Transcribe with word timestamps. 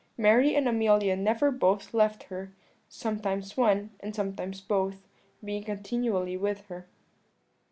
Mary 0.17 0.55
and 0.55 0.67
Amelia 0.67 1.15
never 1.15 1.51
both 1.51 1.93
left 1.93 2.23
her; 2.23 2.51
sometimes 2.89 3.55
one, 3.55 3.91
and 3.99 4.15
sometimes 4.15 4.59
both, 4.59 5.07
being 5.45 5.63
continually 5.63 6.35
with 6.37 6.61
her." 6.69 6.87